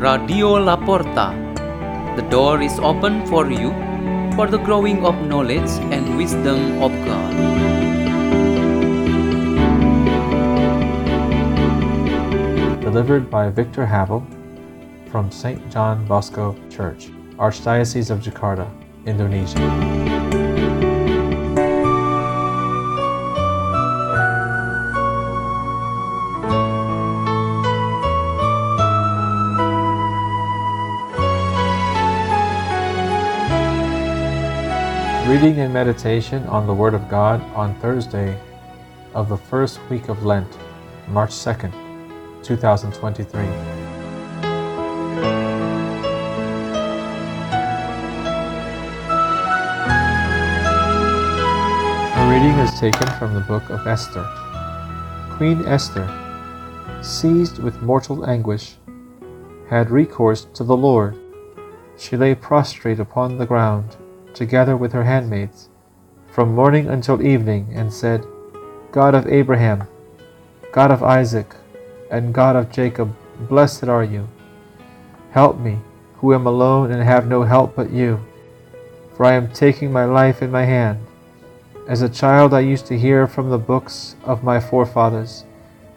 Radio 0.00 0.56
La 0.56 0.76
Porta. 0.76 1.36
The 2.16 2.22
door 2.30 2.62
is 2.62 2.78
open 2.78 3.26
for 3.26 3.50
you 3.50 3.68
for 4.34 4.46
the 4.46 4.56
growing 4.56 5.04
of 5.04 5.14
knowledge 5.26 5.68
and 5.92 6.16
wisdom 6.16 6.80
of 6.82 6.90
God. 7.04 7.34
Delivered 12.80 13.28
by 13.28 13.50
Victor 13.50 13.84
Havel 13.84 14.26
from 15.10 15.30
St. 15.30 15.60
John 15.70 16.06
Bosco 16.06 16.56
Church, 16.70 17.08
Archdiocese 17.36 18.10
of 18.10 18.20
Jakarta, 18.20 18.70
Indonesia. 19.04 20.09
Reading 35.30 35.60
and 35.60 35.72
meditation 35.72 36.44
on 36.48 36.66
the 36.66 36.74
Word 36.74 36.92
of 36.92 37.08
God 37.08 37.40
on 37.54 37.72
Thursday 37.76 38.36
of 39.14 39.28
the 39.28 39.36
first 39.36 39.78
week 39.88 40.08
of 40.08 40.24
Lent, 40.24 40.58
March 41.06 41.30
2nd, 41.30 41.72
2023. 42.42 43.40
A 43.40 43.44
reading 52.28 52.58
is 52.58 52.80
taken 52.80 53.06
from 53.16 53.32
the 53.32 53.44
book 53.46 53.70
of 53.70 53.86
Esther. 53.86 54.26
Queen 55.36 55.64
Esther, 55.64 56.08
seized 57.02 57.60
with 57.62 57.80
mortal 57.82 58.28
anguish, 58.28 58.78
had 59.68 59.92
recourse 59.92 60.46
to 60.54 60.64
the 60.64 60.76
Lord. 60.76 61.16
She 61.96 62.16
lay 62.16 62.34
prostrate 62.34 62.98
upon 62.98 63.38
the 63.38 63.46
ground 63.46 63.96
together 64.34 64.76
with 64.76 64.92
her 64.92 65.04
handmaids, 65.04 65.68
from 66.30 66.54
morning 66.54 66.88
until 66.88 67.26
evening, 67.26 67.68
and 67.74 67.92
said, 67.92 68.24
God 68.92 69.14
of 69.14 69.26
Abraham, 69.26 69.86
God 70.72 70.90
of 70.90 71.02
Isaac, 71.02 71.54
and 72.10 72.34
God 72.34 72.56
of 72.56 72.72
Jacob, 72.72 73.14
blessed 73.48 73.84
are 73.84 74.04
you. 74.04 74.28
Help 75.30 75.58
me, 75.58 75.78
who 76.16 76.34
am 76.34 76.46
alone 76.46 76.90
and 76.90 77.02
have 77.02 77.26
no 77.26 77.42
help 77.42 77.74
but 77.74 77.90
you, 77.90 78.20
for 79.16 79.26
I 79.26 79.34
am 79.34 79.52
taking 79.52 79.92
my 79.92 80.04
life 80.04 80.42
in 80.42 80.50
my 80.50 80.64
hand. 80.64 81.04
As 81.88 82.02
a 82.02 82.08
child, 82.08 82.52
I 82.54 82.60
used 82.60 82.86
to 82.86 82.98
hear 82.98 83.26
from 83.26 83.50
the 83.50 83.58
books 83.58 84.16
of 84.24 84.44
my 84.44 84.60
forefathers 84.60 85.44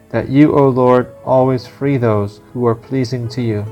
that 0.09 0.29
you, 0.29 0.55
O 0.55 0.69
Lord, 0.69 1.11
always 1.25 1.65
free 1.65 1.97
those 1.97 2.41
who 2.53 2.65
are 2.67 2.75
pleasing 2.75 3.27
to 3.29 3.41
you. 3.41 3.65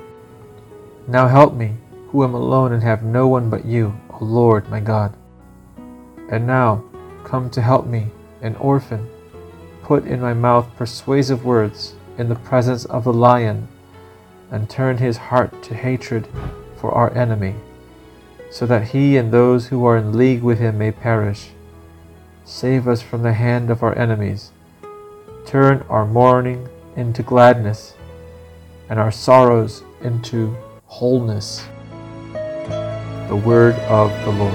Now 1.08 1.28
help 1.28 1.54
me, 1.54 1.76
who 2.10 2.24
am 2.24 2.34
alone 2.34 2.74
and 2.74 2.82
have 2.84 3.04
no 3.04 3.28
one 3.28 3.50
but 3.50 3.66
you, 3.66 3.94
O 4.22 4.26
Lord 4.26 4.70
my 4.70 4.80
God. 4.80 5.18
And 6.30 6.46
now, 6.46 6.84
come 7.24 7.50
to 7.50 7.62
help 7.62 7.88
me, 7.88 8.12
an 8.42 8.56
orphan. 8.58 9.10
Put 9.82 10.06
in 10.06 10.22
my 10.22 10.34
mouth 10.34 10.70
persuasive 10.78 11.44
words 11.44 11.96
in 12.20 12.30
the 12.30 12.36
presence 12.36 12.86
of 12.86 13.04
the 13.04 13.14
lion, 13.14 13.68
and 14.52 14.70
turn 14.70 15.00
his 15.00 15.18
heart 15.18 15.64
to 15.64 15.74
hatred 15.74 16.28
for 16.78 16.92
our 16.92 17.12
enemy, 17.18 17.56
so 18.52 18.68
that 18.68 18.90
he 18.90 19.18
and 19.18 19.32
those 19.32 19.68
who 19.68 19.84
are 19.86 19.98
in 19.98 20.16
league 20.16 20.44
with 20.44 20.60
him 20.60 20.78
may 20.78 20.92
perish. 20.92 21.50
Save 22.46 22.88
us 22.88 23.02
from 23.02 23.24
the 23.24 23.34
hand 23.34 23.72
of 23.72 23.82
our 23.82 23.98
enemies. 23.98 24.52
Turn 25.48 25.84
our 25.90 26.06
mourning 26.06 26.70
into 26.96 27.24
gladness, 27.24 27.96
and 28.88 29.00
our 29.00 29.12
sorrows 29.12 29.84
into 30.02 30.56
wholeness 30.86 31.66
the 33.32 33.38
word 33.38 33.76
of 33.88 34.12
the 34.26 34.32
Lord. 34.32 34.54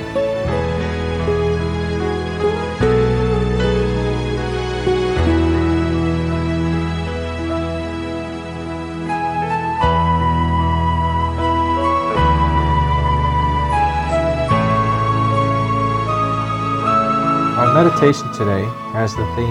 Our 17.56 17.72
meditation 17.72 18.31
today 18.34 18.64
has 18.93 19.16
the 19.16 19.25
theme 19.34 19.47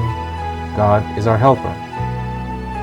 God 0.78 1.18
is 1.18 1.25
our 1.25 1.36
helper. 1.36 1.63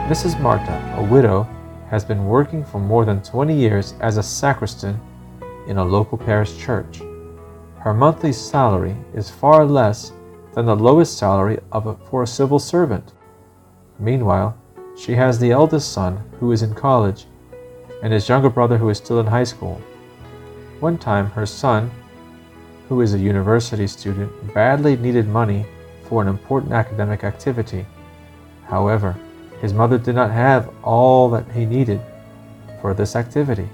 Mrs. 0.09 0.41
Marta, 0.41 0.75
a 0.97 1.05
widow, 1.05 1.45
has 1.89 2.05
been 2.05 2.27
working 2.27 2.65
for 2.65 2.81
more 2.81 3.05
than 3.05 3.23
20 3.23 3.55
years 3.57 3.95
as 4.01 4.17
a 4.17 4.25
sacristan 4.25 5.01
in 5.67 5.79
a 5.79 5.85
local 5.85 6.19
parish 6.19 6.59
church. 6.59 7.03
Her 7.79 7.95
monthly 7.95 8.33
salary 8.33 8.97
is 9.15 9.31
far 9.31 9.65
less 9.65 10.13
than 10.55 10.67
the 10.67 10.77
lowest 10.77 11.19
salary 11.19 11.59
of 11.73 11.87
a, 11.87 11.97
for 12.09 12.23
a 12.23 12.27
civil 12.27 12.59
servant. 12.59 13.13
Meanwhile, 13.99 14.57
she 14.97 15.15
has 15.15 15.39
the 15.39 15.51
eldest 15.51 15.93
son 15.93 16.23
who 16.39 16.53
is 16.53 16.63
in 16.63 16.75
college 16.75 17.27
and 18.03 18.13
his 18.13 18.29
younger 18.29 18.51
brother 18.51 18.77
who 18.77 18.89
is 18.89 18.99
still 18.99 19.21
in 19.21 19.27
high 19.27 19.45
school. 19.45 19.81
One 20.81 20.99
time, 20.99 21.27
her 21.31 21.47
son, 21.47 21.91
who 22.89 23.01
is 23.01 23.15
a 23.15 23.19
university 23.19 23.87
student, 23.87 24.31
badly 24.53 24.97
needed 24.97 25.29
money 25.29 25.67
for 26.09 26.21
an 26.21 26.29
important 26.29 26.73
academic 26.73 27.25
activity. 27.25 27.87
However, 28.65 29.17
his 29.61 29.73
mother 29.73 29.97
did 29.97 30.15
not 30.15 30.31
have 30.31 30.69
all 30.83 31.31
that 31.31 31.51
he 31.53 31.65
needed 31.65 32.01
for 32.81 32.95
this 32.95 33.15
activity. 33.15 33.69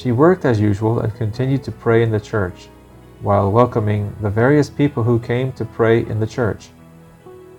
She 0.00 0.12
worked 0.12 0.46
as 0.46 0.58
usual 0.58 1.00
and 1.00 1.14
continued 1.14 1.62
to 1.64 1.70
pray 1.70 2.02
in 2.02 2.10
the 2.10 2.18
church, 2.18 2.70
while 3.20 3.52
welcoming 3.52 4.16
the 4.22 4.30
various 4.30 4.70
people 4.70 5.02
who 5.02 5.18
came 5.18 5.52
to 5.52 5.64
pray 5.66 6.06
in 6.06 6.18
the 6.18 6.26
church. 6.26 6.70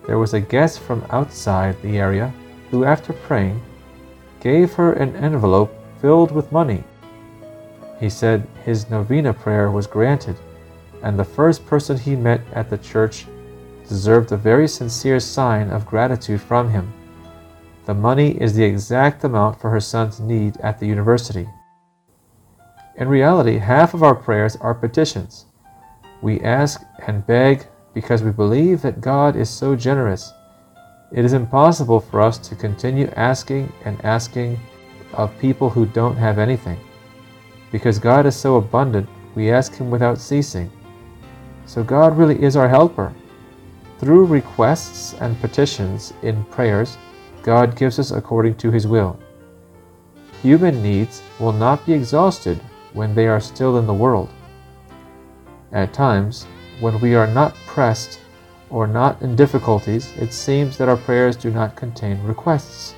There 0.08 0.18
was 0.18 0.34
a 0.34 0.42
guest 0.42 0.80
from 0.80 1.06
outside 1.12 1.80
the 1.84 2.00
area 2.00 2.34
who, 2.72 2.84
after 2.84 3.14
praying, 3.14 3.62
gave 4.40 4.74
her 4.74 4.94
an 4.94 5.16
envelope 5.18 5.72
filled 6.02 6.32
with 6.32 6.52
money. 6.52 6.84
He 8.00 8.10
said 8.10 8.48
his 8.66 8.90
novena 8.90 9.36
prayer 9.36 9.70
was 9.70 9.86
granted, 9.86 10.36
and 11.04 11.20
the 11.20 11.24
first 11.38 11.64
person 11.68 11.96
he 11.96 12.16
met 12.16 12.42
at 12.54 12.72
the 12.72 12.80
church 12.80 13.28
deserved 13.88 14.32
a 14.32 14.38
very 14.38 14.68
sincere 14.68 15.20
sign 15.20 15.70
of 15.70 15.86
gratitude 15.86 16.42
from 16.42 16.72
him. 16.72 16.92
The 17.86 17.94
money 17.94 18.32
is 18.42 18.56
the 18.56 18.64
exact 18.64 19.24
amount 19.24 19.62
for 19.62 19.70
her 19.70 19.80
son's 19.80 20.20
need 20.20 20.58
at 20.62 20.80
the 20.80 20.88
university. 20.88 21.48
In 22.98 23.08
reality, 23.08 23.58
half 23.58 23.94
of 23.94 24.04
our 24.04 24.16
prayers 24.16 24.58
are 24.58 24.74
petitions. 24.74 25.46
We 26.22 26.42
ask 26.42 26.82
and 27.08 27.26
beg 27.26 27.66
because 27.94 28.22
we 28.22 28.32
believe 28.32 28.82
that 28.82 29.02
God 29.02 29.36
is 29.36 29.50
so 29.50 29.76
generous. 29.76 30.34
It 31.12 31.26
is 31.26 31.34
impossible 31.34 32.00
for 32.00 32.22
us 32.22 32.38
to 32.38 32.56
continue 32.56 33.08
asking 33.16 33.72
and 33.86 34.04
asking 34.04 34.60
of 35.14 35.38
people 35.40 35.70
who 35.70 35.86
don't 35.86 36.16
have 36.18 36.38
anything. 36.38 36.80
Because 37.72 37.98
God 37.98 38.26
is 38.26 38.36
so 38.36 38.58
abundant, 38.58 39.10
we 39.36 39.52
ask 39.52 39.74
Him 39.74 39.90
without 39.90 40.20
ceasing. 40.20 40.70
So 41.66 41.84
God 41.84 42.18
really 42.18 42.42
is 42.42 42.58
our 42.58 42.68
helper. 42.68 43.14
Through 44.00 44.26
requests 44.26 45.14
and 45.22 45.40
petitions 45.40 46.14
in 46.24 46.44
prayers, 46.46 46.98
God 47.44 47.78
gives 47.78 48.00
us 48.00 48.12
according 48.12 48.56
to 48.56 48.72
His 48.72 48.86
will. 48.86 49.18
Human 50.42 50.82
needs 50.82 51.22
will 51.40 51.54
not 51.54 51.86
be 51.86 51.94
exhausted 51.94 52.60
when 52.94 53.16
they 53.16 53.28
are 53.28 53.40
still 53.40 53.78
in 53.78 53.88
the 53.88 53.94
world. 53.94 54.30
At 55.72 55.94
times, 55.94 56.46
when 56.80 57.00
we 57.00 57.16
are 57.16 57.28
not 57.28 57.56
pressed 57.66 58.20
or 58.70 58.88
not 58.88 59.22
in 59.22 59.36
difficulties, 59.36 60.12
it 60.18 60.34
seems 60.34 60.78
that 60.78 60.90
our 60.90 60.98
prayers 60.98 61.36
do 61.36 61.52
not 61.52 61.76
contain 61.76 62.22
requests. 62.24 62.96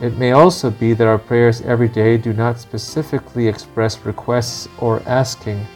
It 0.00 0.16
may 0.16 0.32
also 0.32 0.70
be 0.70 0.94
that 0.94 1.06
our 1.06 1.18
prayers 1.18 1.60
every 1.60 1.88
day 1.88 2.16
do 2.16 2.32
not 2.32 2.58
specifically 2.58 3.46
express 3.46 3.98
requests 4.06 4.68
or 4.78 5.02
asking 5.04 5.66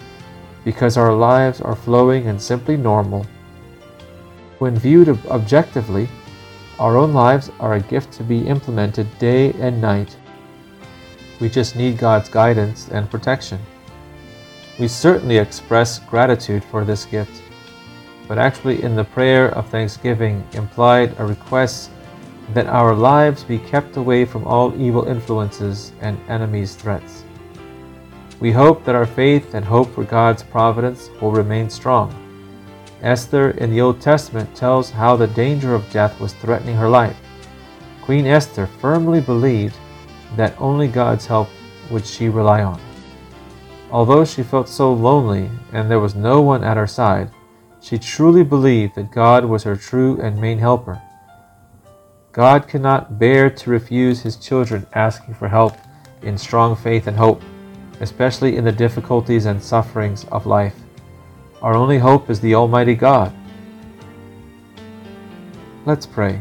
because 0.64 0.96
our 0.96 1.12
lives 1.12 1.60
are 1.60 1.76
flowing 1.76 2.28
and 2.28 2.40
simply 2.40 2.76
normal. 2.76 3.26
When 4.58 4.78
viewed 4.78 5.08
objectively, 5.26 6.08
our 6.78 6.96
own 6.96 7.12
lives 7.12 7.50
are 7.60 7.74
a 7.74 7.80
gift 7.80 8.12
to 8.14 8.22
be 8.22 8.48
implemented 8.48 9.06
day 9.18 9.52
and 9.60 9.80
night 9.80 10.16
we 11.44 11.50
just 11.50 11.76
need 11.76 11.98
God's 11.98 12.30
guidance 12.30 12.88
and 12.88 13.10
protection. 13.10 13.60
We 14.78 14.88
certainly 14.88 15.36
express 15.36 15.98
gratitude 15.98 16.64
for 16.64 16.86
this 16.86 17.04
gift, 17.04 17.42
but 18.26 18.38
actually, 18.38 18.82
in 18.82 18.96
the 18.96 19.04
prayer 19.04 19.50
of 19.50 19.68
thanksgiving, 19.68 20.42
implied 20.54 21.14
a 21.18 21.26
request 21.26 21.90
that 22.54 22.66
our 22.66 22.94
lives 22.94 23.44
be 23.44 23.58
kept 23.58 23.98
away 23.98 24.24
from 24.24 24.46
all 24.46 24.74
evil 24.80 25.04
influences 25.04 25.92
and 26.00 26.18
enemies' 26.30 26.76
threats. 26.76 27.24
We 28.40 28.50
hope 28.50 28.82
that 28.86 28.94
our 28.94 29.04
faith 29.04 29.52
and 29.52 29.66
hope 29.66 29.94
for 29.94 30.04
God's 30.04 30.42
providence 30.42 31.10
will 31.20 31.32
remain 31.32 31.68
strong. 31.68 32.08
Esther 33.02 33.50
in 33.50 33.68
the 33.68 33.82
Old 33.82 34.00
Testament 34.00 34.56
tells 34.56 34.88
how 34.88 35.14
the 35.14 35.26
danger 35.26 35.74
of 35.74 35.90
death 35.90 36.18
was 36.18 36.32
threatening 36.32 36.76
her 36.76 36.88
life. 36.88 37.20
Queen 38.00 38.26
Esther 38.26 38.66
firmly 38.66 39.20
believed 39.20 39.76
that 40.36 40.60
only 40.60 40.88
God's 40.88 41.26
help 41.26 41.48
would 41.90 42.06
she 42.06 42.28
rely 42.28 42.62
on. 42.62 42.80
Although 43.90 44.24
she 44.24 44.42
felt 44.42 44.68
so 44.68 44.92
lonely 44.92 45.50
and 45.72 45.90
there 45.90 46.00
was 46.00 46.14
no 46.14 46.40
one 46.40 46.64
at 46.64 46.76
her 46.76 46.86
side, 46.86 47.30
she 47.80 47.98
truly 47.98 48.42
believed 48.42 48.94
that 48.94 49.12
God 49.12 49.44
was 49.44 49.62
her 49.62 49.76
true 49.76 50.20
and 50.20 50.40
main 50.40 50.58
helper. 50.58 51.00
God 52.32 52.66
cannot 52.66 53.18
bear 53.18 53.48
to 53.50 53.70
refuse 53.70 54.22
his 54.22 54.36
children 54.36 54.86
asking 54.94 55.34
for 55.34 55.48
help 55.48 55.76
in 56.22 56.36
strong 56.36 56.74
faith 56.74 57.06
and 57.06 57.16
hope, 57.16 57.42
especially 58.00 58.56
in 58.56 58.64
the 58.64 58.72
difficulties 58.72 59.46
and 59.46 59.62
sufferings 59.62 60.24
of 60.32 60.46
life. 60.46 60.74
Our 61.62 61.74
only 61.74 61.98
hope 61.98 62.30
is 62.30 62.40
the 62.40 62.54
Almighty 62.54 62.94
God. 62.94 63.32
Let's 65.86 66.06
pray. 66.06 66.40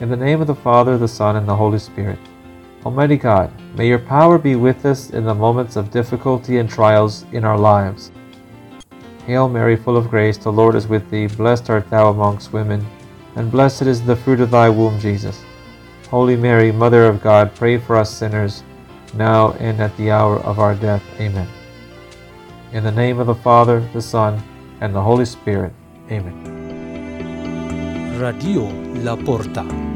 In 0.00 0.10
the 0.10 0.16
name 0.16 0.40
of 0.40 0.46
the 0.46 0.54
Father, 0.54 0.98
the 0.98 1.08
Son, 1.08 1.36
and 1.36 1.48
the 1.48 1.56
Holy 1.56 1.78
Spirit. 1.78 2.18
Almighty 2.84 3.16
God, 3.16 3.50
may 3.76 3.88
your 3.88 3.98
power 3.98 4.38
be 4.38 4.56
with 4.56 4.84
us 4.84 5.10
in 5.10 5.24
the 5.24 5.34
moments 5.34 5.76
of 5.76 5.90
difficulty 5.90 6.58
and 6.58 6.68
trials 6.68 7.24
in 7.32 7.44
our 7.44 7.58
lives. 7.58 8.12
Hail 9.26 9.48
Mary, 9.48 9.76
full 9.76 9.96
of 9.96 10.08
grace, 10.08 10.36
the 10.36 10.52
Lord 10.52 10.76
is 10.76 10.86
with 10.86 11.10
thee. 11.10 11.26
Blessed 11.26 11.68
art 11.68 11.90
thou 11.90 12.10
amongst 12.10 12.52
women, 12.52 12.86
and 13.34 13.50
blessed 13.50 13.82
is 13.82 14.04
the 14.04 14.14
fruit 14.14 14.40
of 14.40 14.52
thy 14.52 14.68
womb, 14.68 15.00
Jesus. 15.00 15.42
Holy 16.08 16.36
Mary, 16.36 16.70
Mother 16.70 17.06
of 17.06 17.20
God, 17.20 17.52
pray 17.56 17.78
for 17.78 17.96
us 17.96 18.16
sinners, 18.16 18.62
now 19.14 19.52
and 19.54 19.80
at 19.80 19.96
the 19.96 20.12
hour 20.12 20.38
of 20.40 20.60
our 20.60 20.76
death. 20.76 21.02
Amen. 21.18 21.48
In 22.72 22.84
the 22.84 22.92
name 22.92 23.18
of 23.18 23.26
the 23.26 23.34
Father, 23.34 23.80
the 23.92 24.02
Son, 24.02 24.40
and 24.80 24.94
the 24.94 25.02
Holy 25.02 25.24
Spirit. 25.24 25.72
Amen. 26.10 26.54
Radio 28.20 28.68
La 29.02 29.16
Porta. 29.16 29.95